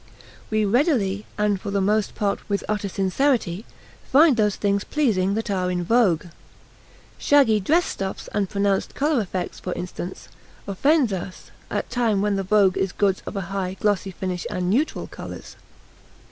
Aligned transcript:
We 0.49 0.65
readily, 0.65 1.27
and 1.37 1.61
for 1.61 1.69
the 1.69 1.79
most 1.79 2.15
part 2.15 2.49
with 2.49 2.63
utter 2.67 2.89
sincerity, 2.89 3.65
find 4.11 4.35
those 4.35 4.55
things 4.55 4.83
pleasing 4.83 5.35
that 5.35 5.51
are 5.51 5.69
in 5.69 5.83
vogue. 5.83 6.25
Shaggy 7.19 7.59
dress 7.59 7.85
stuffs 7.85 8.27
and 8.33 8.49
pronounced 8.49 8.95
color 8.95 9.21
effects, 9.21 9.59
for 9.59 9.73
instance, 9.73 10.27
offend 10.67 11.13
us 11.13 11.51
at 11.69 11.91
times 11.91 12.21
when 12.21 12.35
the 12.35 12.41
vogue 12.41 12.79
is 12.79 12.91
goods 12.93 13.21
of 13.27 13.35
a 13.35 13.41
high, 13.53 13.75
glossy 13.79 14.09
finish 14.09 14.47
and 14.49 14.71
neutral 14.71 15.05
colors. 15.05 15.55